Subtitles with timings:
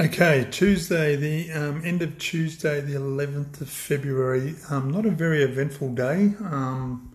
[0.00, 4.54] Okay, Tuesday, the um, end of Tuesday, the 11th of February.
[4.70, 6.32] Um, not a very eventful day.
[6.40, 7.14] Um,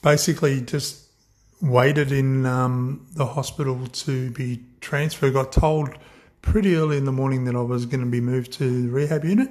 [0.00, 1.02] basically, just
[1.60, 5.34] waited in um, the hospital to be transferred.
[5.34, 5.90] Got told
[6.40, 9.26] pretty early in the morning that I was going to be moved to the rehab
[9.26, 9.50] unit,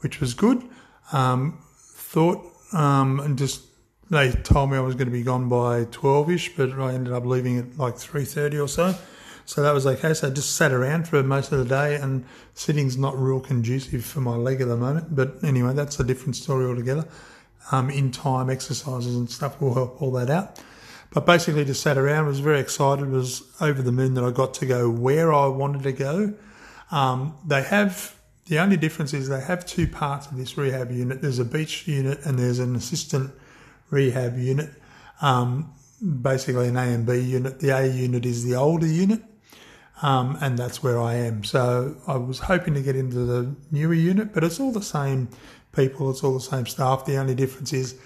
[0.00, 0.64] which was good.
[1.12, 3.66] Um, thought um, and just
[4.10, 7.24] they told me I was going to be gone by 12ish, but I ended up
[7.24, 8.96] leaving at like 3:30 or so.
[9.46, 10.14] So that was okay.
[10.14, 12.24] So I just sat around for most of the day, and
[12.54, 15.14] sitting's not real conducive for my leg at the moment.
[15.14, 17.06] But anyway, that's a different story altogether.
[17.70, 20.60] Um, in time, exercises and stuff will help all that out.
[21.12, 24.54] But basically, just sat around, was very excited, was over the moon that I got
[24.54, 26.34] to go where I wanted to go.
[26.90, 28.14] Um, they have
[28.46, 31.22] the only difference is they have two parts of this rehab unit.
[31.22, 33.32] There's a beach unit and there's an assistant
[33.90, 34.70] rehab unit.
[35.22, 35.72] Um,
[36.22, 37.60] basically, an A and B unit.
[37.60, 39.22] The A unit is the older unit,
[40.04, 41.44] um, and that's where I am.
[41.44, 45.30] So I was hoping to get into the newer unit, but it's all the same
[45.74, 47.06] people, it's all the same staff.
[47.06, 47.98] The only difference is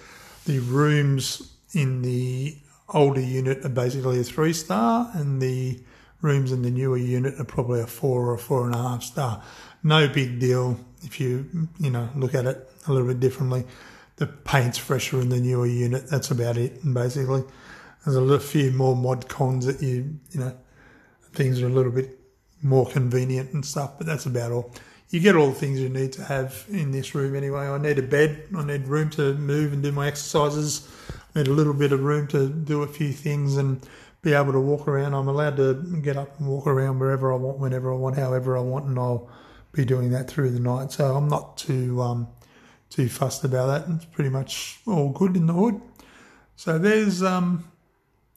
[0.47, 2.57] the rooms in the
[2.91, 5.81] older unit are basically a three star, and the
[6.23, 9.03] rooms in the newer unit are probably a four or a four and a half
[9.03, 9.43] star.
[9.83, 13.65] No big deal if you you know look at it a little bit differently.
[14.17, 16.09] The paint's fresher in the newer unit.
[16.09, 16.85] That's about it.
[16.85, 17.43] And basically,
[18.07, 20.57] there's a few more mod cons that you you know
[21.39, 22.19] things are a little bit
[22.63, 24.75] more convenient and stuff, but that's about all.
[25.11, 27.67] You get all the things you need to have in this room anyway.
[27.69, 30.87] I need a bed, I need room to move and do my exercises,
[31.35, 33.87] I need a little bit of room to do a few things and
[34.21, 35.15] be able to walk around.
[35.15, 38.59] I'm allowed to get up and walk around wherever I want, whenever I want, however
[38.59, 39.31] I want, and I'll
[39.73, 40.91] be doing that through the night.
[40.91, 42.27] So I'm not too um,
[42.91, 43.95] too fussed about that.
[43.95, 45.81] It's pretty much all good in the hood.
[46.57, 47.71] So there's um,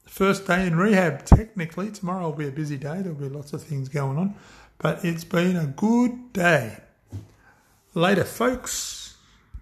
[0.06, 1.24] first day in rehab.
[1.24, 3.02] Technically, tomorrow will be a busy day.
[3.02, 4.34] There'll be lots of things going on,
[4.78, 6.78] but it's been a good day.
[7.94, 9.01] Later, folks.